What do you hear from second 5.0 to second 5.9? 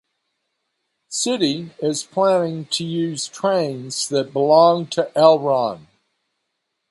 Elron.